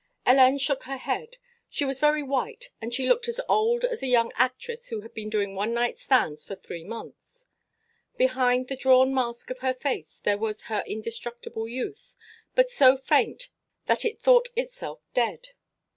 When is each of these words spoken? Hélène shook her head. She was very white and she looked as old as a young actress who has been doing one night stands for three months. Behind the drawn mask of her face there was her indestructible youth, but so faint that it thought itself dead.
Hélène 0.25 0.59
shook 0.59 0.85
her 0.85 0.97
head. 0.97 1.37
She 1.69 1.85
was 1.85 1.99
very 1.99 2.23
white 2.23 2.71
and 2.81 2.91
she 2.91 3.07
looked 3.07 3.27
as 3.27 3.39
old 3.47 3.83
as 3.85 4.01
a 4.01 4.07
young 4.07 4.31
actress 4.33 4.87
who 4.87 5.01
has 5.01 5.11
been 5.11 5.29
doing 5.29 5.53
one 5.53 5.75
night 5.75 5.99
stands 5.99 6.43
for 6.43 6.55
three 6.55 6.83
months. 6.83 7.45
Behind 8.17 8.67
the 8.67 8.75
drawn 8.75 9.13
mask 9.13 9.51
of 9.51 9.59
her 9.59 9.75
face 9.75 10.19
there 10.23 10.39
was 10.39 10.63
her 10.63 10.83
indestructible 10.87 11.67
youth, 11.67 12.15
but 12.55 12.71
so 12.71 12.97
faint 12.97 13.49
that 13.85 14.03
it 14.03 14.19
thought 14.19 14.47
itself 14.55 15.05
dead. 15.13 15.49